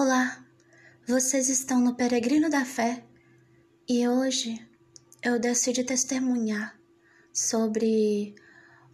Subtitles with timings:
[0.00, 0.46] Olá,
[1.08, 3.04] vocês estão no Peregrino da Fé
[3.88, 4.64] e hoje
[5.20, 6.78] eu decidi testemunhar
[7.32, 8.32] sobre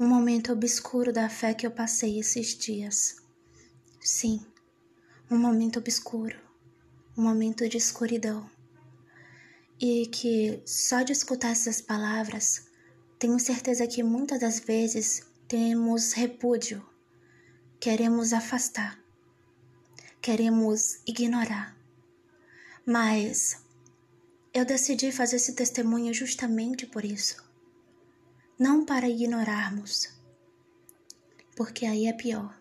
[0.01, 3.17] um momento obscuro da fé que eu passei esses dias.
[4.01, 4.47] Sim,
[5.31, 6.39] um momento obscuro,
[7.19, 8.51] um momento de escuridão.
[9.79, 12.67] E que só de escutar essas palavras,
[13.19, 16.83] tenho certeza que muitas das vezes temos repúdio,
[17.79, 19.04] queremos afastar
[20.25, 21.77] queremos ignorar.
[22.87, 23.63] Mas
[24.55, 27.45] eu decidi fazer esse testemunho justamente por isso.
[28.59, 30.19] Não para ignorarmos,
[31.55, 32.59] porque aí é pior,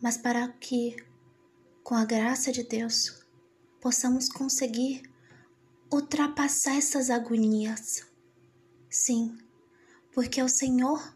[0.00, 0.96] mas para que,
[1.84, 3.22] com a graça de Deus,
[3.78, 5.02] possamos conseguir
[5.92, 8.06] ultrapassar essas agonias.
[8.88, 9.36] Sim,
[10.10, 11.14] porque é o Senhor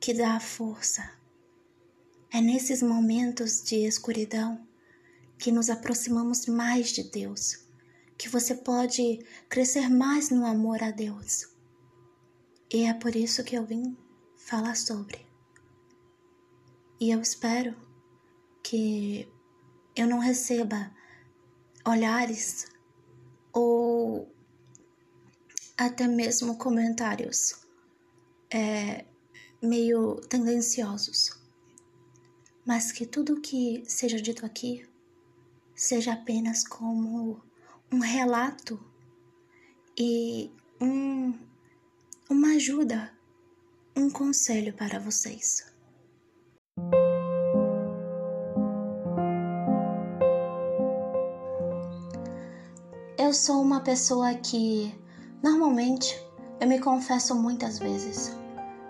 [0.00, 1.21] que dá a força.
[2.34, 4.66] É nesses momentos de escuridão
[5.38, 7.66] que nos aproximamos mais de Deus,
[8.16, 9.18] que você pode
[9.50, 11.54] crescer mais no amor a Deus.
[12.72, 13.94] E é por isso que eu vim
[14.34, 15.26] falar sobre.
[16.98, 17.76] E eu espero
[18.62, 19.30] que
[19.94, 20.90] eu não receba
[21.84, 22.64] olhares
[23.52, 24.26] ou
[25.76, 27.66] até mesmo comentários
[28.50, 29.04] é,
[29.60, 31.41] meio tendenciosos
[32.64, 34.86] mas que tudo que seja dito aqui
[35.74, 37.40] seja apenas como
[37.92, 38.80] um relato
[39.98, 41.34] e um,
[42.30, 43.12] uma ajuda,
[43.96, 45.66] um conselho para vocês.
[53.18, 54.94] Eu sou uma pessoa que
[55.42, 56.14] normalmente
[56.60, 58.36] eu me confesso muitas vezes,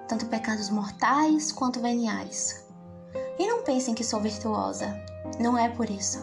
[0.08, 2.61] tanto pecados mortais quanto veniais.
[3.64, 4.88] Pensem que sou virtuosa.
[5.38, 6.18] Não é por isso.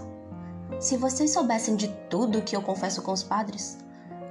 [0.80, 3.78] Se vocês soubessem de tudo que eu confesso com os padres,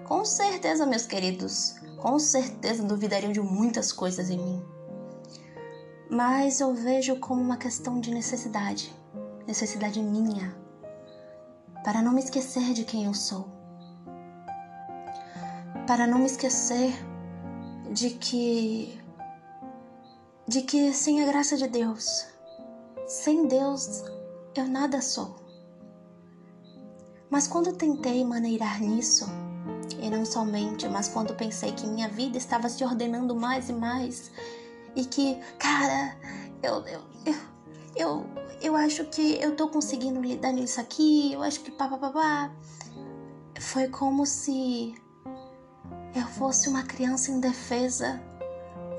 [0.05, 4.63] com certeza, meus queridos, com certeza duvidariam de muitas coisas em mim.
[6.11, 8.95] Mas eu vejo como uma questão de necessidade,
[9.47, 10.57] necessidade minha,
[11.85, 13.49] para não me esquecer de quem eu sou.
[15.87, 16.93] Para não me esquecer
[17.91, 18.99] de que
[20.47, 22.38] de que sem a graça de Deus
[23.09, 24.05] sem Deus,
[24.55, 25.35] eu nada sou.
[27.31, 29.27] Mas quando tentei maneirar nisso,
[29.99, 34.31] e não somente, mas quando pensei que minha vida estava se ordenando mais e mais,
[34.95, 36.17] e que, cara,
[36.63, 37.35] eu, eu, eu,
[37.97, 38.27] eu,
[38.61, 42.11] eu acho que eu tô conseguindo lidar nisso aqui, eu acho que pá, pá, pá,
[42.11, 42.53] pá.
[43.59, 44.95] Foi como se
[46.15, 48.23] eu fosse uma criança indefesa,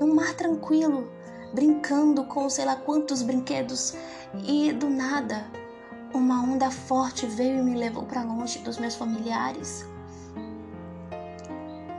[0.00, 1.08] num mar tranquilo,
[1.52, 3.94] brincando com sei lá quantos brinquedos
[4.46, 5.44] e do nada
[6.12, 9.84] uma onda forte veio e me levou para longe dos meus familiares.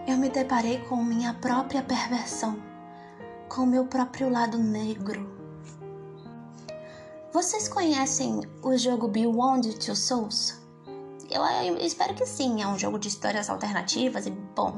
[0.07, 2.61] Eu me deparei com minha própria perversão,
[3.47, 5.29] com meu próprio lado negro.
[7.31, 10.59] Vocês conhecem o jogo Beyond Two Souls?
[11.29, 14.73] Eu, eu espero que sim, é um jogo de histórias alternativas e bom,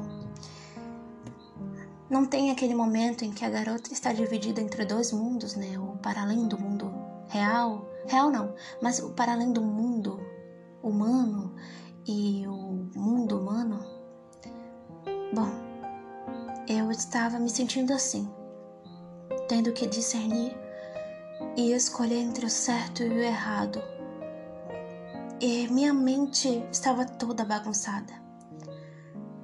[2.14, 5.76] não tem aquele momento em que a garota está dividida entre dois mundos, né?
[5.76, 6.94] O para além do mundo
[7.26, 10.24] real, real não, mas o para além do mundo
[10.80, 11.56] humano
[12.06, 13.84] e o mundo humano.
[15.34, 15.50] Bom,
[16.68, 18.32] eu estava me sentindo assim,
[19.48, 20.56] tendo que discernir
[21.56, 23.82] e escolher entre o certo e o errado.
[25.40, 28.12] E minha mente estava toda bagunçada.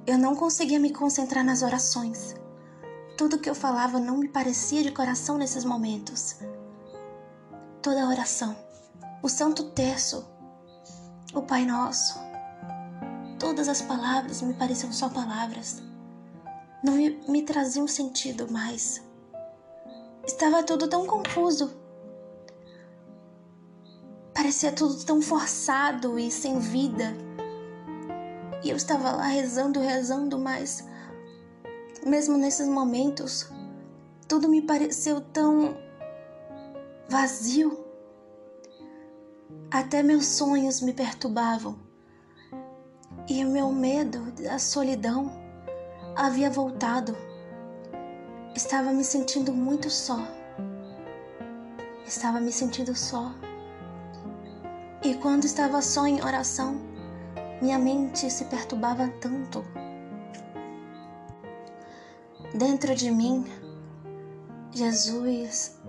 [0.07, 2.39] Eu não conseguia me concentrar nas orações.
[3.21, 6.37] Tudo que eu falava não me parecia de coração nesses momentos.
[7.79, 8.57] Toda a oração,
[9.21, 10.27] o Santo Terço,
[11.31, 12.19] o Pai Nosso,
[13.37, 15.83] todas as palavras me pareciam só palavras.
[16.83, 19.03] Não me, me traziam sentido mais.
[20.25, 21.79] Estava tudo tão confuso.
[24.33, 27.15] Parecia tudo tão forçado e sem vida.
[28.63, 30.89] E eu estava lá rezando, rezando, mas
[32.05, 33.49] mesmo nesses momentos,
[34.27, 35.77] tudo me pareceu tão
[37.07, 37.85] vazio.
[39.69, 41.77] Até meus sonhos me perturbavam.
[43.29, 45.31] E o meu medo da solidão
[46.15, 47.15] havia voltado.
[48.55, 50.19] Estava me sentindo muito só.
[52.05, 53.33] Estava me sentindo só.
[55.03, 56.81] E quando estava só em oração,
[57.61, 59.63] minha mente se perturbava tanto
[62.53, 63.45] Dentro de mim,
[64.71, 65.79] Jesus,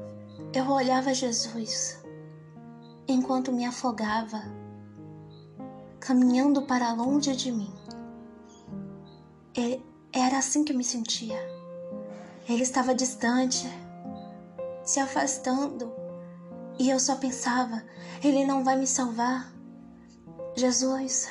[0.55, 2.03] eu olhava Jesus
[3.09, 4.43] enquanto me afogava
[5.99, 7.73] caminhando para longe de mim.
[10.12, 11.38] Era assim que eu me sentia.
[12.47, 13.67] Ele estava distante,
[14.85, 15.91] se afastando,
[16.79, 17.82] e eu só pensava:
[18.23, 19.50] Ele não vai me salvar.
[20.55, 21.31] Jesus,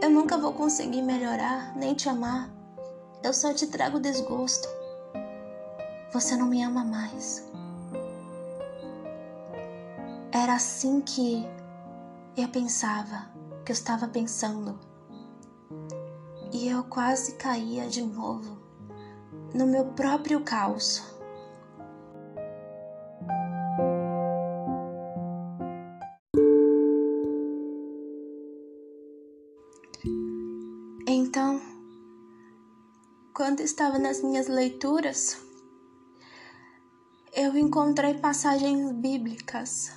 [0.00, 2.53] eu nunca vou conseguir melhorar, nem te amar.
[3.24, 4.68] Eu só te trago desgosto.
[6.12, 7.42] Você não me ama mais.
[10.30, 11.48] Era assim que
[12.36, 13.30] eu pensava,
[13.64, 14.78] que eu estava pensando.
[16.52, 18.58] E eu quase caía de novo
[19.54, 21.13] no meu próprio caos.
[33.44, 35.36] Quando estava nas minhas leituras,
[37.30, 39.92] eu encontrei passagens bíblicas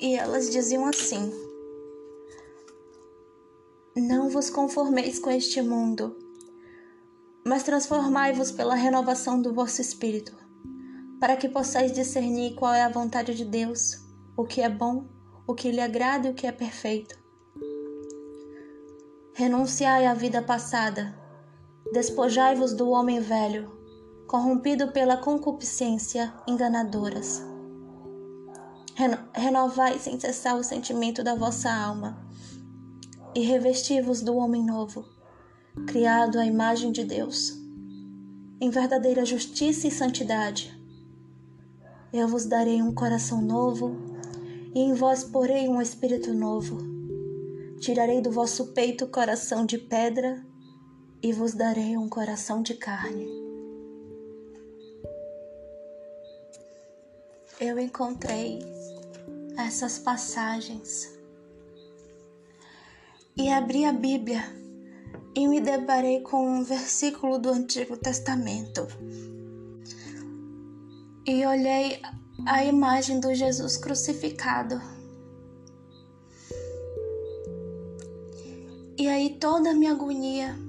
[0.00, 1.30] e elas diziam assim:
[3.94, 6.16] Não vos conformeis com este mundo,
[7.44, 10.34] mas transformai-vos pela renovação do vosso espírito,
[11.20, 14.00] para que possais discernir qual é a vontade de Deus,
[14.34, 15.06] o que é bom,
[15.46, 17.14] o que lhe agrada e o que é perfeito.
[19.34, 21.22] Renunciai à vida passada,
[21.94, 23.70] despojai-vos do homem velho,
[24.26, 27.40] corrompido pela concupiscência enganadoras.
[29.32, 32.18] Renovai sem cessar o sentimento da vossa alma,
[33.32, 35.04] e revesti-vos do homem novo
[35.86, 37.60] criado à imagem de Deus,
[38.60, 40.76] em verdadeira justiça e santidade.
[42.12, 43.96] Eu vos darei um coração novo,
[44.74, 46.78] e em vós porei um espírito novo.
[47.78, 50.44] Tirarei do vosso peito o coração de pedra,
[51.24, 53.26] e vos darei um coração de carne.
[57.58, 58.58] Eu encontrei
[59.56, 61.18] essas passagens
[63.34, 64.44] e abri a Bíblia
[65.34, 68.86] e me deparei com um versículo do Antigo Testamento.
[71.26, 72.02] E olhei
[72.44, 74.78] a imagem do Jesus crucificado.
[78.98, 80.63] E aí toda a minha agonia,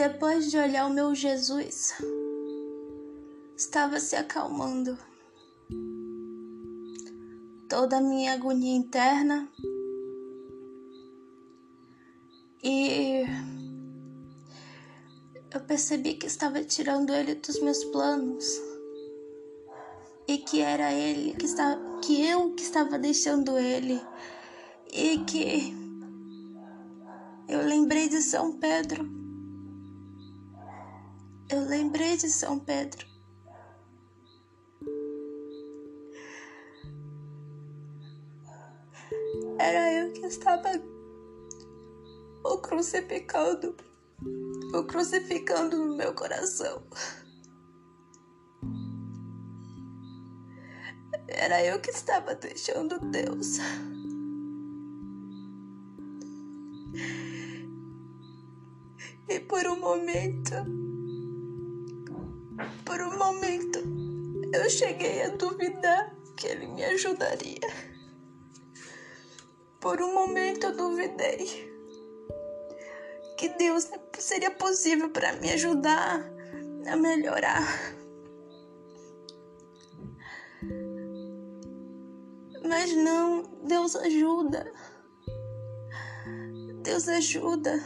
[0.00, 1.92] depois de olhar o meu Jesus,
[3.54, 4.96] estava se acalmando.
[7.68, 9.46] Toda a minha agonia interna
[12.64, 13.26] e
[15.52, 18.46] eu percebi que estava tirando ele dos meus planos
[20.26, 24.00] e que era ele que estava que eu que estava deixando ele
[24.90, 25.74] e que
[27.46, 29.19] eu lembrei de São Pedro.
[31.50, 33.04] Eu lembrei de São Pedro.
[39.58, 40.70] Era eu que estava
[42.44, 43.76] o crucificando,
[44.72, 46.84] o crucificando no meu coração.
[51.26, 53.58] Era eu que estava deixando Deus.
[59.28, 60.54] E por um momento,
[64.52, 67.60] eu cheguei a duvidar que ele me ajudaria.
[69.80, 71.70] Por um momento eu duvidei
[73.38, 73.88] que Deus
[74.18, 76.22] seria possível para me ajudar
[76.86, 77.66] a melhorar.
[82.68, 84.72] Mas não, Deus ajuda.
[86.82, 87.82] Deus ajuda.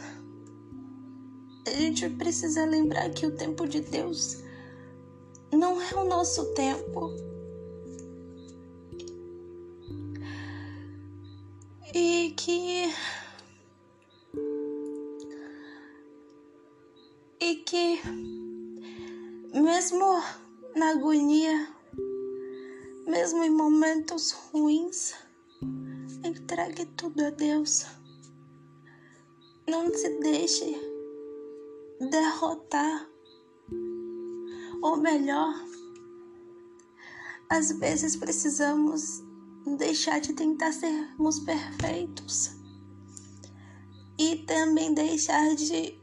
[1.67, 4.44] A gente precisa lembrar que o tempo de Deus
[5.55, 7.11] não é o nosso tempo.
[11.93, 12.93] E que
[17.39, 18.01] e que,
[19.53, 20.21] mesmo
[20.75, 21.67] na agonia,
[23.07, 25.13] mesmo em momentos ruins,
[26.23, 27.85] entregue tudo a Deus.
[29.67, 30.75] Não se deixe
[32.09, 33.14] derrotar.
[34.81, 35.53] Ou melhor,
[37.49, 39.23] às vezes precisamos
[39.77, 42.51] deixar de tentar sermos perfeitos
[44.17, 45.99] e também deixar de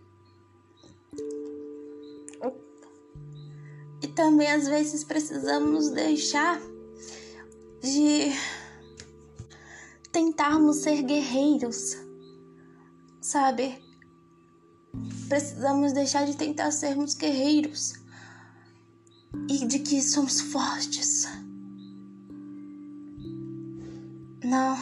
[4.14, 6.60] também às vezes precisamos deixar
[7.80, 8.30] de
[10.12, 11.96] tentarmos ser guerreiros,
[13.20, 13.82] sabe?
[15.28, 18.01] Precisamos deixar de tentar sermos guerreiros
[19.48, 21.26] e de que somos fortes.
[24.44, 24.76] Não,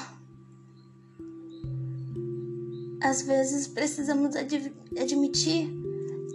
[3.02, 5.71] às vezes precisamos ad admitir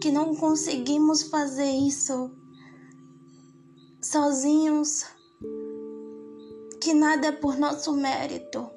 [0.02, 2.32] que não conseguimos fazer isso
[4.02, 5.06] sozinhos,
[6.82, 8.70] que nada é por nosso mérito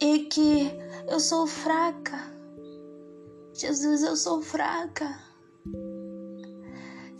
[0.00, 0.72] e que
[1.08, 2.32] eu sou fraca.
[3.52, 5.16] Jesus, eu sou fraca.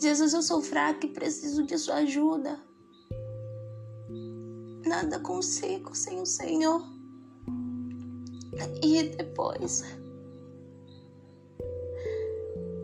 [0.04, 2.60] Jesus, eu sou fraca e preciso de Sua ajuda.
[4.84, 6.82] Nada consigo sem o Senhor.
[8.82, 9.82] E depois,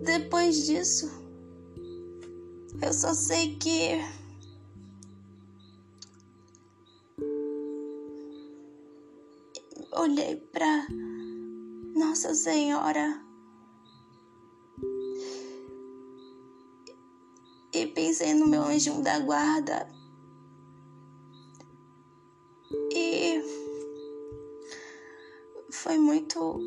[0.02, 1.10] depois disso,
[2.80, 4.00] eu só sei que
[9.92, 10.86] olhei para
[11.94, 13.29] Nossa Senhora
[17.90, 19.88] pensei no meu anjo da guarda
[25.90, 26.60] foi muito.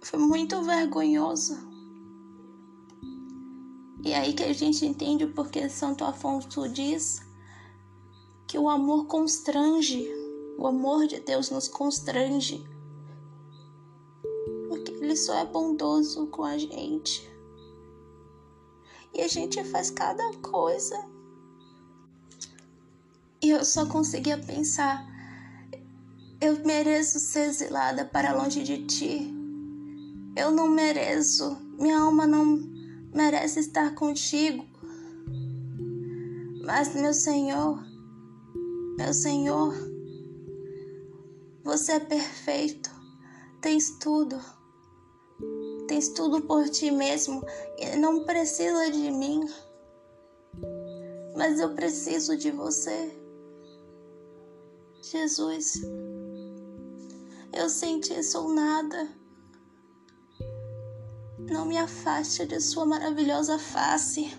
[0.00, 1.58] Foi muito vergonhoso.
[4.04, 7.20] E aí que a gente entende porque Santo Afonso diz
[8.46, 10.08] que o amor constrange,
[10.56, 12.64] o amor de Deus nos constrange.
[14.68, 17.33] Porque Ele só é bondoso com a gente.
[19.14, 20.96] E a gente faz cada coisa.
[23.40, 25.14] E eu só conseguia pensar
[26.44, 29.34] eu mereço ser exilada para longe de ti.
[30.36, 32.60] Eu não mereço, minha alma não
[33.14, 34.66] merece estar contigo.
[36.66, 37.82] Mas, meu Senhor,
[38.98, 39.74] meu Senhor,
[41.62, 42.90] você é perfeito,
[43.62, 44.38] tens tudo,
[45.94, 47.40] tens tudo por ti mesmo
[47.78, 49.48] e não precisa de mim,
[51.36, 53.16] mas eu preciso de você.
[55.00, 55.82] Jesus.
[57.52, 59.08] Eu sem ti sou nada.
[61.38, 64.36] Não me afaste de sua maravilhosa face.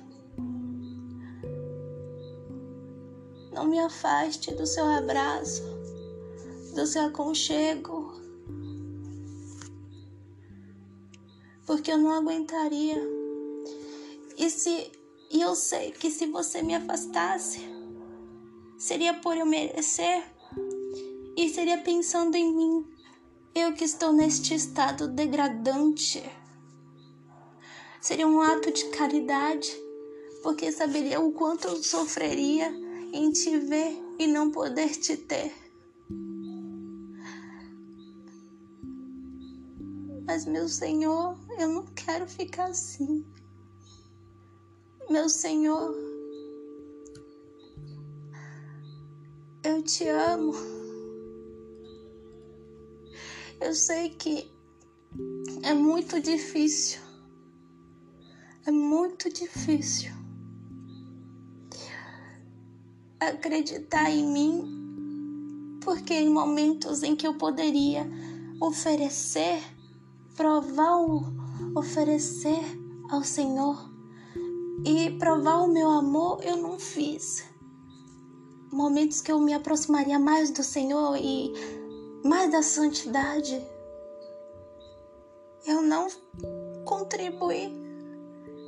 [3.54, 5.64] Não me afaste do seu abraço,
[6.76, 8.25] do seu aconchego.
[11.66, 13.02] Porque eu não aguentaria.
[14.38, 14.92] E se
[15.32, 17.60] e eu sei que se você me afastasse,
[18.78, 20.24] seria por eu merecer
[21.36, 22.88] e seria pensando em mim
[23.54, 26.24] eu que estou neste estado degradante.
[28.00, 29.76] Seria um ato de caridade,
[30.44, 32.72] porque saberia o quanto eu sofreria
[33.12, 35.65] em te ver e não poder te ter.
[40.36, 43.26] Mas, meu Senhor, eu não quero ficar assim.
[45.10, 45.96] Meu Senhor,
[49.64, 50.52] eu te amo.
[53.62, 54.52] Eu sei que
[55.64, 57.00] é muito difícil.
[58.66, 60.12] É muito difícil
[63.22, 68.06] acreditar em mim, porque em momentos em que eu poderia
[68.60, 69.75] oferecer,
[70.36, 71.24] provar o
[71.76, 72.64] oferecer
[73.10, 73.90] ao Senhor
[74.86, 77.44] e provar o meu amor, eu não fiz.
[78.72, 81.54] Momentos que eu me aproximaria mais do Senhor e
[82.24, 83.66] mais da santidade.
[85.66, 86.08] Eu não
[86.84, 87.74] contribuí,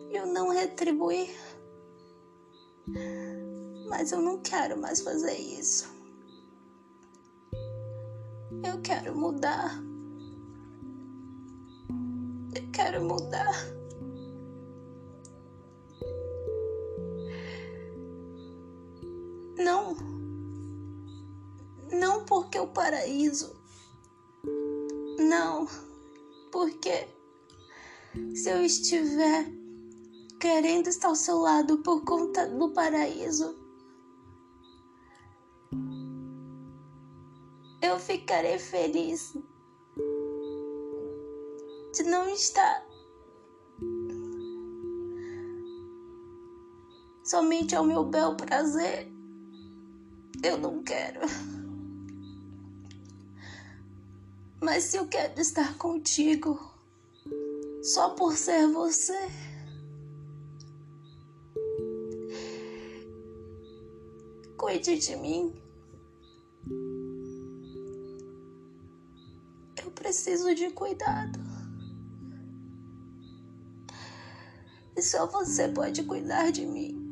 [0.09, 1.29] eu não retribuí.
[3.89, 5.89] Mas eu não quero mais fazer isso.
[8.63, 9.86] Eu quero mudar.
[12.77, 13.55] Quero mudar.
[19.57, 19.95] Não
[21.91, 23.59] não porque o paraíso.
[25.17, 25.67] Não,
[26.51, 27.07] porque
[28.35, 29.51] se eu estiver
[30.39, 33.57] querendo estar ao seu lado por conta do paraíso,
[37.81, 39.33] eu ficarei feliz
[41.97, 42.85] de não estar
[47.23, 49.11] somente ao meu bel prazer.
[50.43, 51.21] Eu não quero.
[54.61, 56.59] Mas se eu quero estar contigo,
[57.81, 59.17] só por ser você,
[64.55, 65.51] cuide de mim.
[69.83, 71.46] Eu preciso de cuidado.
[74.97, 77.06] E só você pode cuidar de mim.